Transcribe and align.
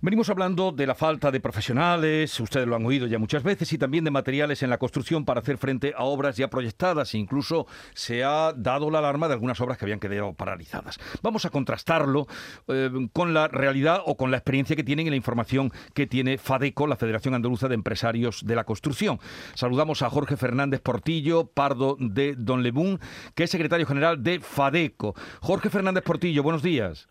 Venimos 0.00 0.30
hablando 0.30 0.70
de 0.70 0.86
la 0.86 0.94
falta 0.94 1.32
de 1.32 1.40
profesionales, 1.40 2.38
ustedes 2.38 2.68
lo 2.68 2.76
han 2.76 2.86
oído 2.86 3.08
ya 3.08 3.18
muchas 3.18 3.42
veces, 3.42 3.72
y 3.72 3.78
también 3.78 4.04
de 4.04 4.12
materiales 4.12 4.62
en 4.62 4.70
la 4.70 4.78
construcción 4.78 5.24
para 5.24 5.40
hacer 5.40 5.58
frente 5.58 5.92
a 5.96 6.04
obras 6.04 6.36
ya 6.36 6.48
proyectadas. 6.48 7.16
Incluso 7.16 7.66
se 7.94 8.22
ha 8.22 8.52
dado 8.52 8.92
la 8.92 9.00
alarma 9.00 9.26
de 9.26 9.34
algunas 9.34 9.60
obras 9.60 9.76
que 9.76 9.86
habían 9.86 9.98
quedado 9.98 10.34
paralizadas. 10.34 11.00
Vamos 11.20 11.46
a 11.46 11.50
contrastarlo 11.50 12.28
eh, 12.68 12.90
con 13.12 13.34
la 13.34 13.48
realidad 13.48 14.00
o 14.06 14.16
con 14.16 14.30
la 14.30 14.36
experiencia 14.36 14.76
que 14.76 14.84
tienen 14.84 15.08
y 15.08 15.10
la 15.10 15.16
información 15.16 15.72
que 15.94 16.06
tiene 16.06 16.38
FADECO, 16.38 16.86
la 16.86 16.94
Federación 16.94 17.34
Andaluza 17.34 17.66
de 17.66 17.74
Empresarios 17.74 18.44
de 18.46 18.54
la 18.54 18.62
Construcción. 18.62 19.18
Saludamos 19.54 20.02
a 20.02 20.10
Jorge 20.10 20.36
Fernández 20.36 20.80
Portillo, 20.80 21.46
Pardo 21.46 21.96
de 21.98 22.36
Don 22.38 22.62
Lebún, 22.62 23.00
que 23.34 23.42
es 23.42 23.50
secretario 23.50 23.84
general 23.84 24.22
de 24.22 24.38
FADECO. 24.38 25.16
Jorge 25.40 25.70
Fernández 25.70 26.04
Portillo, 26.04 26.44
buenos 26.44 26.62
días. 26.62 27.08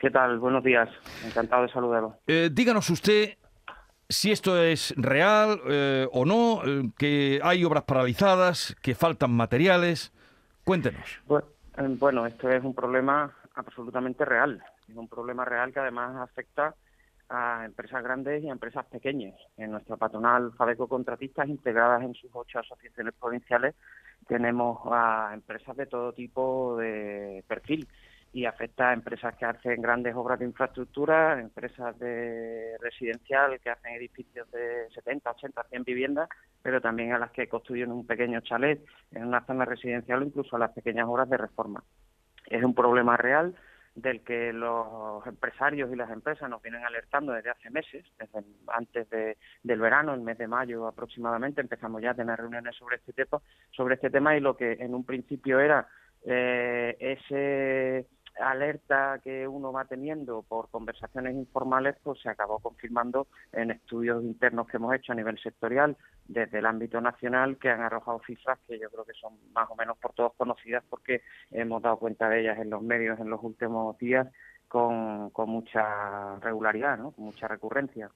¿Qué 0.00 0.10
tal? 0.10 0.38
Buenos 0.38 0.64
días. 0.64 0.88
Encantado 1.26 1.64
de 1.64 1.68
saludarlo. 1.68 2.16
Eh, 2.26 2.48
díganos 2.50 2.88
usted 2.88 3.36
si 4.08 4.32
esto 4.32 4.60
es 4.60 4.94
real 4.96 5.60
eh, 5.68 6.08
o 6.10 6.24
no, 6.24 6.62
eh, 6.64 6.90
que 6.96 7.38
hay 7.42 7.62
obras 7.64 7.84
paralizadas, 7.84 8.74
que 8.80 8.94
faltan 8.94 9.30
materiales. 9.32 10.10
Cuéntenos. 10.64 11.20
Bueno, 11.76 12.24
esto 12.24 12.48
es 12.48 12.64
un 12.64 12.74
problema 12.74 13.30
absolutamente 13.54 14.24
real. 14.24 14.62
Es 14.88 14.96
un 14.96 15.06
problema 15.06 15.44
real 15.44 15.70
que 15.70 15.80
además 15.80 16.16
afecta 16.16 16.74
a 17.28 17.66
empresas 17.66 18.02
grandes 18.02 18.42
y 18.42 18.48
a 18.48 18.52
empresas 18.52 18.86
pequeñas. 18.86 19.34
En 19.58 19.70
nuestra 19.70 19.98
patronal 19.98 20.52
Fabeco 20.56 20.88
Contratistas, 20.88 21.46
integradas 21.46 22.02
en 22.02 22.14
sus 22.14 22.30
ocho 22.32 22.58
asociaciones 22.58 23.12
provinciales, 23.20 23.74
tenemos 24.26 24.80
a 24.90 25.32
empresas 25.34 25.76
de 25.76 25.86
todo 25.86 26.14
tipo 26.14 26.76
de 26.78 27.44
perfil 27.46 27.86
y 28.32 28.44
afecta 28.44 28.90
a 28.90 28.92
empresas 28.92 29.34
que 29.36 29.44
hacen 29.44 29.82
grandes 29.82 30.14
obras 30.14 30.38
de 30.38 30.44
infraestructura, 30.44 31.40
empresas 31.40 31.98
de 31.98 32.76
residencial 32.80 33.58
que 33.60 33.70
hacen 33.70 33.94
edificios 33.94 34.48
de 34.52 34.88
70, 34.94 35.30
80, 35.30 35.64
100 35.64 35.84
viviendas, 35.84 36.28
pero 36.62 36.80
también 36.80 37.12
a 37.12 37.18
las 37.18 37.32
que 37.32 37.48
construyen 37.48 37.90
un 37.90 38.06
pequeño 38.06 38.40
chalet 38.40 38.84
en 39.10 39.26
una 39.26 39.44
zona 39.46 39.64
residencial 39.64 40.22
o 40.22 40.26
incluso 40.26 40.54
a 40.54 40.60
las 40.60 40.72
pequeñas 40.72 41.08
obras 41.08 41.28
de 41.28 41.38
reforma. 41.38 41.82
Es 42.46 42.62
un 42.62 42.74
problema 42.74 43.16
real 43.16 43.54
del 43.96 44.22
que 44.22 44.52
los 44.52 45.26
empresarios 45.26 45.92
y 45.92 45.96
las 45.96 46.10
empresas 46.10 46.48
nos 46.48 46.62
vienen 46.62 46.84
alertando 46.84 47.32
desde 47.32 47.50
hace 47.50 47.70
meses, 47.70 48.06
desde 48.18 48.44
antes 48.68 49.08
del 49.10 49.80
verano, 49.80 50.14
el 50.14 50.20
mes 50.20 50.38
de 50.38 50.46
mayo 50.46 50.86
aproximadamente, 50.86 51.60
empezamos 51.60 52.00
ya 52.00 52.12
a 52.12 52.14
tener 52.14 52.38
reuniones 52.38 52.76
sobre 52.76 52.96
este 52.96 53.12
tema, 53.12 53.42
sobre 53.70 53.96
este 53.96 54.10
tema 54.10 54.36
y 54.36 54.40
lo 54.40 54.56
que 54.56 54.72
en 54.74 54.94
un 54.94 55.04
principio 55.04 55.58
era 55.58 55.88
eh, 56.22 56.96
ese 57.00 58.06
alerta 58.40 59.20
que 59.22 59.46
uno 59.46 59.72
va 59.72 59.84
teniendo 59.84 60.42
por 60.42 60.68
conversaciones 60.70 61.34
informales, 61.34 61.96
pues 62.02 62.20
se 62.20 62.28
acabó 62.28 62.58
confirmando 62.58 63.26
en 63.52 63.70
estudios 63.70 64.22
internos 64.22 64.66
que 64.66 64.76
hemos 64.76 64.94
hecho 64.94 65.12
a 65.12 65.16
nivel 65.16 65.38
sectorial 65.38 65.96
desde 66.26 66.58
el 66.58 66.66
ámbito 66.66 67.00
nacional 67.00 67.58
que 67.58 67.70
han 67.70 67.80
arrojado 67.80 68.20
cifras 68.26 68.58
que 68.66 68.78
yo 68.78 68.90
creo 68.90 69.04
que 69.04 69.14
son 69.14 69.34
más 69.52 69.68
o 69.70 69.76
menos 69.76 69.98
por 69.98 70.12
todos 70.12 70.34
conocidas 70.34 70.84
porque 70.88 71.22
hemos 71.50 71.82
dado 71.82 71.98
cuenta 71.98 72.28
de 72.28 72.40
ellas 72.40 72.58
en 72.58 72.70
los 72.70 72.82
medios 72.82 73.18
en 73.20 73.30
los 73.30 73.42
últimos 73.42 73.98
días 73.98 74.28
con, 74.68 75.30
con 75.30 75.50
mucha 75.50 76.36
regularidad, 76.36 76.96
¿no? 76.96 77.10
con 77.10 77.24
mucha 77.24 77.48
recurrencia. 77.48 78.10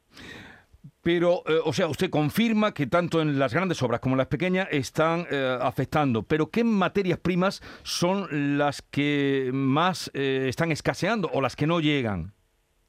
Pero, 1.04 1.42
eh, 1.46 1.60
o 1.62 1.72
sea, 1.74 1.86
usted 1.86 2.08
confirma 2.08 2.72
que 2.72 2.86
tanto 2.86 3.20
en 3.20 3.38
las 3.38 3.52
grandes 3.52 3.82
obras 3.82 4.00
como 4.00 4.14
en 4.14 4.18
las 4.18 4.26
pequeñas 4.26 4.68
están 4.70 5.26
eh, 5.30 5.58
afectando, 5.60 6.22
pero 6.22 6.48
¿qué 6.48 6.64
materias 6.64 7.18
primas 7.18 7.60
son 7.82 8.56
las 8.56 8.80
que 8.80 9.50
más 9.52 10.10
eh, 10.14 10.46
están 10.48 10.72
escaseando 10.72 11.28
o 11.34 11.42
las 11.42 11.56
que 11.56 11.66
no 11.66 11.80
llegan? 11.80 12.32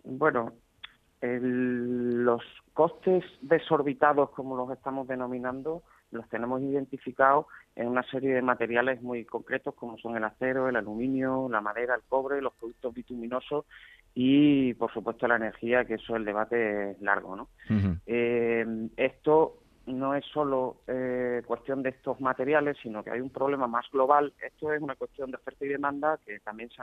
Bueno, 0.05 0.53
los 1.21 2.41
costes 2.73 3.25
desorbitados, 3.41 4.29
como 4.29 4.55
los 4.55 4.71
estamos 4.71 5.09
denominando, 5.09 5.83
los 6.11 6.29
tenemos 6.29 6.61
identificados 6.61 7.47
en 7.75 7.89
una 7.89 8.03
serie 8.03 8.33
de 8.33 8.41
materiales 8.41 9.01
muy 9.01 9.25
concretos 9.25 9.75
como 9.75 9.97
son 9.97 10.15
el 10.15 10.23
acero, 10.23 10.69
el 10.69 10.77
aluminio, 10.77 11.49
la 11.49 11.59
madera, 11.59 11.95
el 11.95 12.03
cobre, 12.07 12.41
los 12.41 12.53
productos 12.53 12.93
bituminosos 12.93 13.65
y, 14.17 14.73
por 14.75 14.91
supuesto, 14.93 15.27
la 15.27 15.35
energía, 15.35 15.83
que 15.83 15.95
eso 15.95 16.15
el 16.15 16.23
debate 16.23 16.91
es 16.91 17.01
largo. 17.01 17.35
¿no? 17.35 17.49
Eh, 18.07 18.65
esto 18.95 19.59
no 19.87 20.15
es 20.15 20.25
solo 20.25 20.77
eh, 20.87 21.43
cuestión 21.45 21.83
de 21.83 21.89
estos 21.89 22.21
materiales, 22.21 22.77
sino 22.81 23.03
que 23.03 23.11
hay 23.11 23.19
un 23.19 23.29
problema 23.29 23.67
más 23.67 23.85
global. 23.91 24.33
Esto 24.41 24.71
es 24.71 24.81
una 24.81 24.95
cuestión 24.95 25.31
de 25.31 25.37
oferta 25.37 25.65
y 25.65 25.67
demanda 25.67 26.17
que 26.25 26.39
también 26.39 26.69
se, 26.69 26.81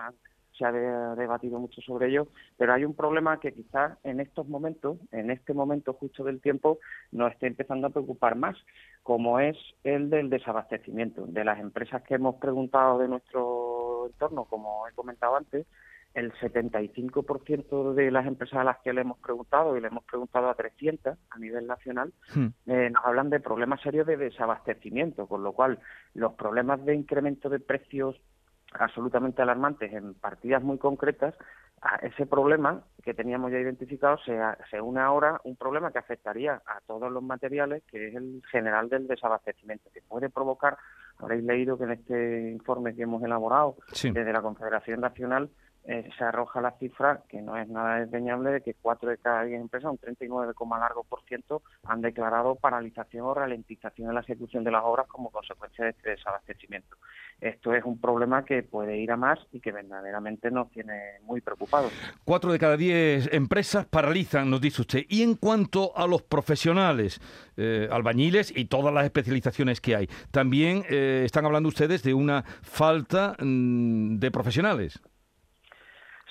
se 0.57 0.65
ha 0.67 0.73
debatido 0.73 1.59
mucho 1.59 1.81
sobre 1.81 2.09
ello, 2.09 2.29
pero 2.59 2.75
hay 2.75 2.85
un 2.85 2.95
problema 2.95 3.41
que 3.41 3.55
quizás 3.55 3.99
en 4.05 4.21
estos 4.21 4.47
momentos, 4.47 4.99
en 5.11 5.31
este 5.31 5.55
momento 5.55 5.95
justo 5.95 6.25
del 6.25 6.41
tiempo, 6.41 6.81
nos 7.13 7.33
esté 7.33 7.47
empezando 7.47 7.87
a 7.87 7.91
preocupar 7.91 8.37
más, 8.37 8.57
como 9.03 9.41
es 9.41 9.57
el 9.85 10.11
del 10.11 10.29
desabastecimiento. 10.29 11.27
De 11.27 11.45
las 11.45 11.59
empresas 11.59 12.03
que 12.03 12.15
hemos 12.15 12.37
preguntado 12.37 12.99
de 12.99 13.09
nuestro 13.09 14.07
entorno, 14.07 14.45
como 14.45 14.87
he 14.87 14.93
comentado 14.93 15.37
antes, 15.37 15.67
el 16.15 16.33
75% 16.35 17.95
de 17.95 18.11
las 18.11 18.27
empresas 18.27 18.61
a 18.61 18.65
las 18.65 18.79
que 18.79 18.93
le 18.93 19.01
hemos 19.01 19.19
preguntado, 19.19 19.77
y 19.77 19.81
le 19.81 19.89
hemos 19.89 20.05
preguntado 20.05 20.51
a 20.51 20.55
300 20.55 21.17
a 21.31 21.39
nivel 21.39 21.67
nacional, 21.67 22.13
hmm. 22.35 22.47
eh, 22.67 22.91
nos 22.91 23.05
hablan 23.05 23.31
de 23.31 23.41
problemas 23.41 23.81
serios 23.81 24.07
de 24.07 24.17
desabastecimiento, 24.17 25.27
con 25.27 25.43
lo 25.43 25.53
cual 25.53 25.79
los 26.15 26.35
problemas 26.35 26.85
de 26.85 26.95
incremento 26.95 27.49
de 27.49 27.61
precios 27.61 28.21
absolutamente 28.75 29.43
alarmantes 29.43 29.93
en 29.93 30.15
partidas 30.15 30.63
muy 30.63 30.79
concretas, 30.79 31.35
a 31.83 31.97
ese 31.97 32.27
problema 32.27 32.85
que 33.03 33.13
teníamos 33.13 33.51
ya 33.51 33.59
identificado 33.59 34.17
se, 34.19 34.39
se 34.71 34.81
une 34.81 35.01
ahora 35.01 35.41
un 35.43 35.57
problema 35.57 35.91
que 35.91 35.99
afectaría 35.99 36.63
a 36.65 36.81
todos 36.87 37.11
los 37.11 37.23
materiales, 37.25 37.83
que 37.91 38.09
es 38.09 38.15
el 38.15 38.41
general 38.51 38.89
del 38.89 39.09
desabastecimiento, 39.09 39.91
que 39.93 40.01
puede 40.01 40.31
provocar, 40.31 40.79
habréis 41.19 41.43
leído 41.43 41.77
que 41.77 41.85
en 41.85 41.91
este 41.91 42.51
informe 42.53 42.95
que 42.95 43.03
hemos 43.03 43.23
elaborado 43.25 43.77
desde 44.01 44.33
la 44.33 44.43
Confederación 44.43 45.01
Nacional 45.01 45.51
eh, 45.85 46.09
se 46.17 46.25
arroja 46.25 46.61
la 46.61 46.73
cifra, 46.79 47.23
que 47.29 47.43
no 47.43 47.57
es 47.57 47.69
nada 47.69 48.01
desdeñable, 48.01 48.51
de 48.51 48.61
que 48.61 48.75
cuatro 48.75 49.11
de 49.11 49.19
cada 49.19 49.43
diez 49.45 49.61
empresas, 49.61 49.91
un 49.91 49.99
39, 49.99 50.55
largo 50.79 51.05
por 51.05 51.23
ciento, 51.25 51.63
han 51.85 52.01
declarado 52.01 52.55
paralización 52.55 53.27
o 53.27 53.35
ralentización 53.35 54.09
en 54.09 54.15
la 54.15 54.21
ejecución 54.21 54.63
de 54.63 54.71
las 54.71 54.83
obras 54.85 55.09
como 55.09 55.31
consecuencia 55.31 55.85
de 55.85 55.91
este 55.91 56.11
desabastecimiento. 56.11 56.97
Esto 57.41 57.75
es 57.75 57.85
un 57.85 58.01
problema 58.01 58.45
que 58.45 58.63
puede 58.63 58.99
ir 58.99 59.11
a 59.11 59.17
más 59.17 59.41
y 59.51 59.59
que 59.59 59.73
verdaderamente 59.73 60.53
nos 60.53 60.71
tiene 60.71 61.19
muy 61.25 61.41
preocupados. 61.41 61.93
Cuatro 62.25 62.53
de 62.53 62.59
cada 62.61 62.77
diez 62.77 63.29
empresas 63.33 63.85
paralizan, 63.85 64.49
nos 64.49 64.61
dice 64.61 64.83
usted. 64.83 65.05
Y 65.09 65.23
en 65.23 65.35
cuanto 65.35 65.97
a 65.97 66.07
los 66.07 66.23
profesionales, 66.23 67.21
eh, 67.57 67.89
albañiles 67.91 68.57
y 68.57 68.67
todas 68.67 68.95
las 68.95 69.05
especializaciones 69.05 69.81
que 69.81 69.97
hay, 69.97 70.09
también 70.31 70.85
eh, 70.89 71.23
están 71.25 71.45
hablando 71.45 71.69
ustedes 71.69 72.05
de 72.05 72.15
una 72.15 72.45
falta 72.63 73.35
mm, 73.41 74.19
de 74.19 74.31
profesionales. 74.31 75.03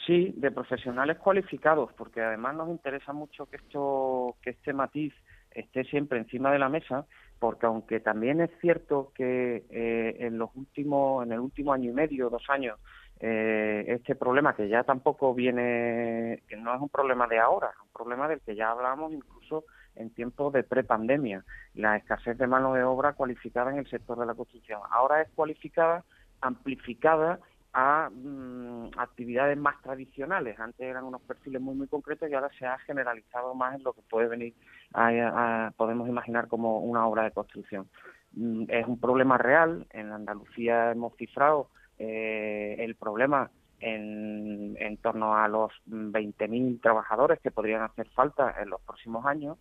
Sí, 0.05 0.33
de 0.35 0.51
profesionales 0.51 1.17
cualificados, 1.17 1.91
porque 1.93 2.21
además 2.21 2.55
nos 2.55 2.69
interesa 2.69 3.13
mucho 3.13 3.45
que 3.45 3.57
esto, 3.57 4.35
que 4.41 4.51
este 4.51 4.73
matiz 4.73 5.13
esté 5.51 5.83
siempre 5.83 6.17
encima 6.17 6.51
de 6.51 6.59
la 6.59 6.69
mesa, 6.69 7.05
porque 7.39 7.65
aunque 7.65 7.99
también 7.99 8.41
es 8.41 8.49
cierto 8.61 9.11
que 9.13 9.63
eh, 9.69 10.17
en 10.19 10.37
los 10.37 10.49
últimos, 10.55 11.25
en 11.25 11.33
el 11.33 11.39
último 11.39 11.73
año 11.73 11.91
y 11.91 11.93
medio, 11.93 12.29
dos 12.29 12.49
años, 12.49 12.79
eh, 13.19 13.85
este 13.87 14.15
problema 14.15 14.55
que 14.55 14.67
ya 14.67 14.83
tampoco 14.83 15.35
viene, 15.35 16.41
que 16.47 16.57
no 16.57 16.73
es 16.73 16.81
un 16.81 16.89
problema 16.89 17.27
de 17.27 17.37
ahora, 17.37 17.69
es 17.69 17.81
un 17.81 17.93
problema 17.93 18.27
del 18.27 18.41
que 18.41 18.55
ya 18.55 18.71
hablamos 18.71 19.13
incluso 19.13 19.65
en 19.95 20.09
tiempos 20.11 20.53
de 20.53 20.63
prepandemia, 20.63 21.43
la 21.75 21.97
escasez 21.97 22.37
de 22.37 22.47
mano 22.47 22.73
de 22.73 22.83
obra 22.83 23.13
cualificada 23.13 23.71
en 23.71 23.77
el 23.77 23.89
sector 23.89 24.17
de 24.17 24.25
la 24.25 24.33
construcción. 24.33 24.81
Ahora 24.89 25.21
es 25.21 25.29
cualificada, 25.35 26.03
amplificada 26.41 27.39
a 27.73 28.09
mm, 28.09 28.60
actividades 28.97 29.57
más 29.57 29.81
tradicionales. 29.81 30.59
Antes 30.59 30.81
eran 30.81 31.03
unos 31.03 31.21
perfiles 31.21 31.61
muy 31.61 31.75
muy 31.75 31.87
concretos 31.87 32.29
y 32.29 32.33
ahora 32.33 32.49
se 32.57 32.65
ha 32.65 32.77
generalizado 32.79 33.53
más 33.55 33.75
en 33.75 33.83
lo 33.83 33.93
que 33.93 34.01
puede 34.01 34.27
venir 34.27 34.53
a, 34.93 35.71
podemos 35.77 36.07
imaginar 36.07 36.47
como 36.47 36.79
una 36.79 37.05
obra 37.07 37.23
de 37.23 37.31
construcción. 37.31 37.87
Mm, 38.33 38.65
es 38.67 38.87
un 38.87 38.99
problema 38.99 39.37
real. 39.37 39.87
En 39.91 40.11
Andalucía 40.11 40.91
hemos 40.91 41.15
cifrado 41.17 41.69
eh, 41.97 42.75
el 42.79 42.95
problema 42.95 43.49
en, 43.79 44.75
en 44.79 44.97
torno 44.97 45.35
a 45.35 45.47
los 45.47 45.71
20.000 45.87 46.81
trabajadores 46.81 47.39
que 47.39 47.51
podrían 47.51 47.81
hacer 47.81 48.07
falta 48.09 48.55
en 48.61 48.69
los 48.69 48.81
próximos 48.81 49.25
años 49.25 49.57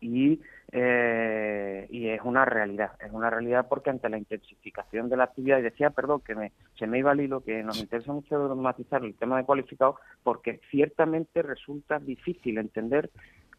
y, 0.00 0.40
eh, 0.72 1.86
y 1.90 2.08
es 2.08 2.20
una 2.24 2.44
realidad, 2.44 2.92
es 3.00 3.12
una 3.12 3.30
realidad 3.30 3.66
porque 3.68 3.90
ante 3.90 4.08
la 4.08 4.18
intensificación 4.18 5.08
de 5.08 5.16
la 5.16 5.24
actividad, 5.24 5.58
y 5.58 5.62
decía, 5.62 5.90
perdón, 5.90 6.20
que 6.20 6.34
me, 6.34 6.52
se 6.78 6.86
me 6.86 6.98
iba 6.98 7.12
al 7.12 7.20
hilo, 7.20 7.42
que 7.42 7.62
nos 7.62 7.78
interesa 7.78 8.12
mucho 8.12 8.54
matizar 8.56 9.04
el 9.04 9.14
tema 9.14 9.36
de 9.38 9.44
cualificado, 9.44 9.96
porque 10.22 10.60
ciertamente 10.70 11.42
resulta 11.42 11.98
difícil 11.98 12.58
entender 12.58 13.10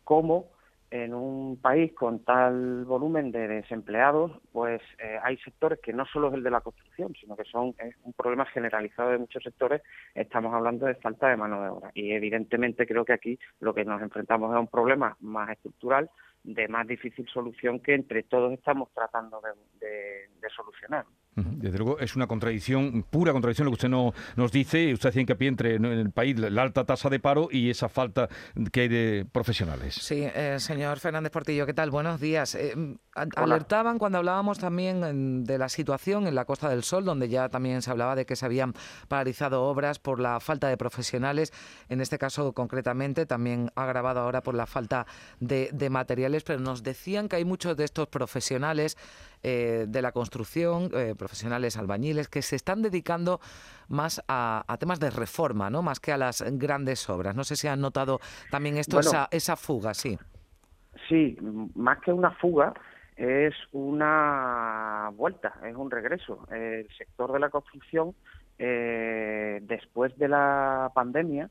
cómo 0.03 0.47
en 0.89 1.13
un 1.13 1.57
país 1.61 1.93
con 1.93 2.23
tal 2.23 2.85
volumen 2.85 3.31
de 3.31 3.47
desempleados, 3.47 4.31
pues 4.51 4.81
eh, 4.99 5.19
hay 5.21 5.37
sectores 5.37 5.79
que 5.79 5.93
no 5.93 6.05
solo 6.05 6.29
es 6.29 6.35
el 6.35 6.43
de 6.43 6.51
la 6.51 6.61
construcción, 6.61 7.13
sino 7.19 7.35
que 7.35 7.43
son 7.43 7.75
es 7.79 7.95
un 8.03 8.13
problema 8.13 8.45
generalizado 8.45 9.11
de 9.11 9.17
muchos 9.17 9.43
sectores. 9.43 9.81
Estamos 10.15 10.53
hablando 10.53 10.85
de 10.85 10.95
falta 10.95 11.27
de 11.27 11.37
mano 11.37 11.61
de 11.61 11.69
obra 11.69 11.91
y 11.93 12.11
evidentemente 12.11 12.87
creo 12.87 13.03
que 13.03 13.13
aquí 13.13 13.39
lo 13.59 13.73
que 13.73 13.85
nos 13.85 14.01
enfrentamos 14.01 14.53
es 14.53 14.59
un 14.59 14.67
problema 14.67 15.17
más 15.19 15.49
estructural 15.49 16.09
de 16.43 16.67
más 16.69 16.87
difícil 16.87 17.27
solución 17.27 17.79
que 17.79 17.93
entre 17.93 18.23
todos 18.23 18.53
estamos 18.53 18.89
tratando 18.93 19.41
de, 19.41 20.29
solucionar. 20.55 21.05
Desde 21.37 21.77
luego 21.77 21.99
es 21.99 22.15
una 22.15 22.25
contradicción, 22.25 23.05
pura 23.07 23.31
contradicción 23.31 23.65
lo 23.65 23.71
que 23.71 23.75
usted 23.75 23.89
no, 23.89 24.13
nos 24.35 24.51
dice. 24.51 24.91
Usted 24.91 25.09
hacía 25.09 25.21
hincapié 25.21 25.47
entre 25.47 25.75
en 25.75 25.85
el 25.85 26.09
país 26.09 26.37
la 26.39 26.63
alta 26.63 26.83
tasa 26.83 27.09
de 27.09 27.19
paro 27.19 27.47
y 27.51 27.69
esa 27.69 27.89
falta 27.89 28.27
que 28.71 28.81
hay 28.81 28.87
de 28.87 29.27
profesionales. 29.31 29.93
Sí, 29.95 30.23
eh, 30.23 30.57
señor 30.59 30.99
Fernández 30.99 31.31
Portillo, 31.31 31.67
¿qué 31.67 31.75
tal? 31.75 31.91
Buenos 31.91 32.19
días. 32.19 32.55
Eh, 32.55 32.73
alertaban 33.13 33.99
cuando 33.99 34.17
hablábamos 34.17 34.57
también 34.57 35.43
de 35.43 35.57
la 35.59 35.69
situación 35.69 36.25
en 36.25 36.33
la 36.33 36.45
Costa 36.45 36.69
del 36.69 36.83
Sol, 36.83 37.05
donde 37.05 37.29
ya 37.29 37.49
también 37.49 37.83
se 37.83 37.91
hablaba 37.91 38.15
de 38.15 38.25
que 38.25 38.35
se 38.35 38.45
habían 38.45 38.73
paralizado 39.07 39.63
obras 39.63 39.99
por 39.99 40.19
la 40.19 40.39
falta 40.39 40.69
de 40.69 40.77
profesionales. 40.77 41.53
En 41.87 42.01
este 42.01 42.17
caso, 42.17 42.53
concretamente, 42.53 43.27
también 43.27 43.71
agravado 43.75 44.21
ahora 44.21 44.41
por 44.41 44.55
la 44.55 44.65
falta 44.65 45.05
de, 45.39 45.69
de 45.71 45.89
materiales, 45.91 46.43
pero 46.43 46.59
nos 46.59 46.81
decían 46.81 47.29
que 47.29 47.35
hay 47.35 47.45
muchos 47.45 47.77
de 47.77 47.83
estos 47.83 48.07
profesionales 48.07 48.97
eh, 49.43 49.85
de 49.87 50.01
la 50.01 50.11
construcción, 50.11 50.89
eh, 50.93 51.13
profesionales 51.27 51.75
albañiles, 51.75 52.29
que 52.29 52.41
se 52.41 52.55
están 52.55 52.81
dedicando 52.81 53.41
más 53.89 54.23
a, 54.29 54.63
temas 54.79 54.99
de 54.99 55.09
reforma, 55.09 55.69
¿no? 55.69 55.81
Más 55.81 55.99
que 55.99 56.13
a 56.13 56.17
las 56.17 56.41
grandes 56.57 57.09
obras. 57.09 57.35
No 57.35 57.43
sé 57.43 57.57
si 57.57 57.67
han 57.67 57.81
notado 57.81 58.19
también 58.49 58.77
esto, 58.77 58.99
esa, 58.99 59.27
esa 59.31 59.57
fuga, 59.57 59.93
sí. 59.93 60.17
Sí, 61.09 61.37
más 61.75 61.99
que 61.99 62.13
una 62.13 62.31
fuga, 62.31 62.73
es 63.17 63.53
una 63.73 65.11
vuelta, 65.15 65.53
es 65.65 65.75
un 65.75 65.91
regreso. 65.91 66.47
El 66.49 66.87
sector 66.97 67.33
de 67.33 67.39
la 67.39 67.49
construcción, 67.49 68.15
eh, 68.57 69.59
después 69.63 70.17
de 70.17 70.29
la 70.29 70.91
pandemia, 70.95 71.49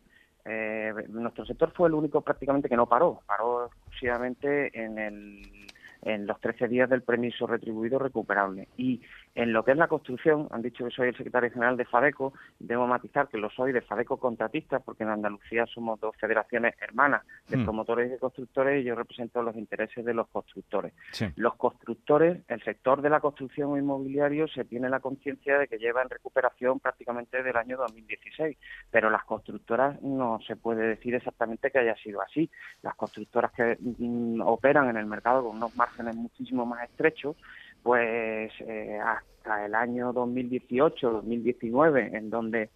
nuestro 1.08 1.44
sector 1.44 1.73
fue 1.76 1.88
el 1.88 1.94
único 1.94 2.23
prácticamente 2.23 2.69
que 2.69 2.76
no 2.76 2.87
paró, 2.87 3.20
paró 3.26 3.67
exclusivamente 3.67 4.70
en 4.73 4.99
el 4.99 5.67
en 6.06 6.26
los 6.26 6.40
13 6.40 6.69
días 6.69 6.88
del 6.88 7.02
permiso 7.02 7.46
retribuido 7.46 7.99
recuperable. 7.99 8.69
Y 8.76 9.02
en 9.37 9.53
lo 9.53 9.62
que 9.65 9.73
es 9.73 9.77
la 9.77 9.87
construcción, 9.87 10.49
han 10.50 10.62
dicho 10.62 10.83
que 10.85 10.91
soy 10.91 11.09
el 11.09 11.17
secretario 11.17 11.50
general 11.50 11.77
de 11.77 11.85
FADECO, 11.85 12.33
debo 12.59 12.87
matizar 12.87 13.29
que 13.29 13.37
lo 13.37 13.50
soy 13.50 13.71
de 13.71 13.83
FADECO 13.83 14.17
contratistas, 14.17 14.83
porque 14.83 15.05
en 15.05 15.11
Andalucía 15.11 15.67
somos 15.67 16.00
dos 16.00 16.17
federaciones 16.17 16.75
hermanas 16.81 17.23
de 17.49 17.59
hmm. 17.59 17.65
promotores 17.65 18.09
y 18.09 18.12
de 18.12 18.19
constructores 18.19 18.81
y 18.81 18.85
yo 18.85 18.94
represento 18.94 19.43
los 19.43 19.55
intereses 19.55 20.05
de 20.06 20.15
los 20.15 20.27
constructores. 20.29 20.94
Los 21.37 21.55
constructores, 21.56 22.38
el 22.49 22.62
sector 22.62 23.03
de 23.03 23.11
la 23.11 23.21
construcción 23.21 23.77
inmobiliario 23.77 24.49
se 24.49 24.65
tiene 24.65 24.88
la 24.88 25.00
conciencia 25.00 25.59
de 25.59 25.69
que 25.69 25.77
lleva 25.77 26.00
en 26.00 26.09
recuperación 26.09 26.81
prácticamente 26.81 27.43
del 27.43 27.56
año 27.56 27.77
2016, 27.77 28.56
pero 28.91 29.11
las 29.11 29.25
constructoras 29.25 30.00
no 30.00 30.38
se 30.47 30.56
puede 30.56 30.88
decir 30.88 31.15
exactamente 31.15 31.71
que 31.71 31.79
haya 31.79 31.97
sido 31.97 32.23
así. 32.23 32.50
Las 32.81 32.94
constructoras 32.94 33.53
que 33.53 33.77
mm, 33.79 34.41
operan 34.41 34.88
en 34.88 34.97
el 34.97 35.05
mercado 35.05 35.44
con 35.44 35.56
unos 35.56 35.77
márgenes 35.77 36.17
muchísimo 36.17 36.65
más 36.65 36.88
estrechos, 36.88 37.37
pues 37.87 38.53
eh, 38.67 38.99
hasta 38.99 39.65
el 39.65 39.77
año 39.77 40.12
2018-2019, 40.12 42.17
en 42.17 42.31
donde 42.31 42.71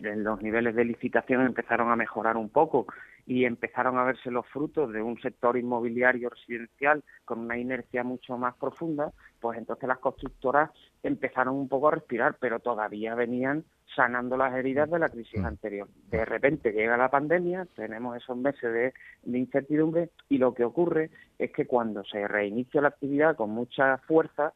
los 0.00 0.40
niveles 0.40 0.74
de 0.74 0.86
licitación 0.86 1.44
empezaron 1.44 1.90
a 1.90 1.96
mejorar 1.96 2.38
un 2.38 2.48
poco 2.48 2.86
y 3.28 3.44
empezaron 3.44 3.98
a 3.98 4.04
verse 4.04 4.30
los 4.30 4.46
frutos 4.46 4.90
de 4.90 5.02
un 5.02 5.20
sector 5.20 5.58
inmobiliario 5.58 6.30
residencial 6.30 7.04
con 7.26 7.40
una 7.40 7.58
inercia 7.58 8.02
mucho 8.02 8.38
más 8.38 8.54
profunda, 8.56 9.12
pues 9.38 9.58
entonces 9.58 9.86
las 9.86 9.98
constructoras 9.98 10.70
empezaron 11.02 11.54
un 11.54 11.68
poco 11.68 11.88
a 11.88 11.90
respirar, 11.90 12.38
pero 12.40 12.58
todavía 12.58 13.14
venían 13.14 13.64
sanando 13.94 14.38
las 14.38 14.54
heridas 14.54 14.90
de 14.90 14.98
la 14.98 15.10
crisis 15.10 15.40
mm. 15.40 15.44
anterior. 15.44 15.88
De 16.10 16.24
repente 16.24 16.72
llega 16.72 16.96
la 16.96 17.10
pandemia, 17.10 17.66
tenemos 17.76 18.16
esos 18.16 18.34
meses 18.38 18.72
de, 18.72 19.38
incertidumbre 19.38 20.08
y 20.30 20.38
lo 20.38 20.54
que 20.54 20.64
ocurre 20.64 21.10
es 21.38 21.52
que 21.52 21.66
cuando 21.66 22.04
se 22.04 22.26
reinicia 22.26 22.80
la 22.80 22.88
actividad 22.88 23.36
con 23.36 23.50
mucha 23.50 23.98
fuerza, 23.98 24.54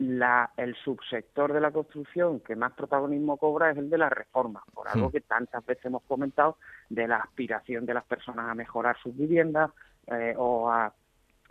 la, 0.00 0.50
el 0.56 0.74
subsector 0.76 1.52
de 1.52 1.60
la 1.60 1.70
construcción 1.70 2.40
que 2.40 2.56
más 2.56 2.72
protagonismo 2.72 3.36
cobra 3.36 3.70
es 3.70 3.76
el 3.76 3.90
de 3.90 3.98
la 3.98 4.08
reforma, 4.08 4.62
por 4.72 4.88
algo 4.88 5.08
mm. 5.08 5.12
que 5.12 5.20
tantas 5.20 5.64
veces 5.66 5.84
hemos 5.84 6.02
comentado 6.04 6.56
de 6.88 7.06
la 7.06 7.16
aspiración 7.16 7.84
de 7.84 7.92
las 7.92 8.04
personas 8.04 8.48
a 8.48 8.54
mejorar 8.54 8.96
sus 9.02 9.14
viviendas 9.14 9.70
eh, 10.06 10.34
o 10.38 10.70
a 10.70 10.92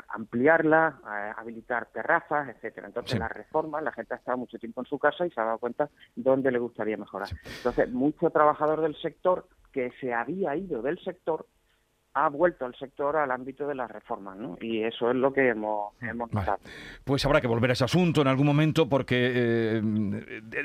ampliarla, 0.08 1.00
habilitar 1.38 1.88
terrazas, 1.88 2.50
etcétera. 2.50 2.88
Entonces, 2.88 3.20
las 3.20 3.32
reformas, 3.32 3.84
la 3.84 3.92
gente 3.92 4.16
ha 4.16 4.18
estado 4.18 4.38
mucho 4.38 4.58
tiempo 4.58 4.82
en 4.82 4.88
su 4.88 4.98
casa 4.98 5.28
y 5.28 5.30
se 5.30 5.40
ha 5.40 5.44
dado 5.44 5.60
cuenta 5.60 5.90
dónde 6.16 6.52
le 6.52 6.58
gustaría 6.58 6.98
mejorar. 6.98 7.28
Entonces, 7.58 7.92
mucho 7.92 8.32
trabajador 8.32 8.82
del 8.82 8.96
sector 8.96 9.46
que 9.72 9.92
se 10.00 10.14
había 10.14 10.56
ido 10.56 10.82
del 10.82 10.98
sector 11.04 11.46
ha 12.14 12.30
vuelto 12.30 12.66
al 12.66 12.76
sector 12.76 13.18
al 13.18 13.32
ámbito 13.32 13.68
de 13.68 13.76
las 13.76 13.90
reformas, 13.90 14.38
¿no? 14.38 14.58
Y 14.62 14.84
eso 14.84 15.10
es 15.10 15.16
lo 15.16 15.32
que 15.32 15.50
hemos, 15.50 15.94
hemos 16.02 16.32
notado. 16.32 16.60
Pues 17.04 17.26
habrá 17.26 17.42
que 17.42 17.48
volver 17.48 17.70
a 17.70 17.74
ese 17.74 17.86
asunto 17.86 18.22
en 18.22 18.28
algún 18.28 18.46
momento 18.46 18.88
porque 18.88 19.32
eh, 19.34 19.82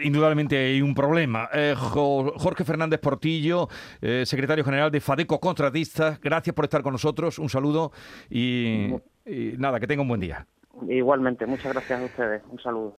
indudablemente 0.02 0.56
hay 0.56 0.82
un 0.82 0.94
problema. 0.94 1.48
Eh, 1.52 1.74
Jorge 1.76 2.64
Fernández 2.64 3.00
Portillo, 3.00 3.68
eh, 4.00 4.24
secretario 4.26 4.64
general 4.64 4.90
de 4.90 5.00
Fadeco 5.00 5.40
Contratistas, 5.40 6.20
gracias 6.20 6.54
por 6.54 6.64
estar 6.64 6.82
con 6.82 6.92
nosotros, 6.92 7.38
un 7.38 7.48
saludo 7.48 7.92
y, 8.30 8.92
y 9.24 9.54
nada, 9.58 9.78
que 9.80 9.86
tenga 9.86 10.02
un 10.02 10.08
buen 10.08 10.20
día. 10.20 10.46
Igualmente, 10.88 11.46
muchas 11.46 11.72
gracias 11.72 12.00
a 12.00 12.04
ustedes, 12.04 12.42
un 12.48 12.58
saludo. 12.60 12.92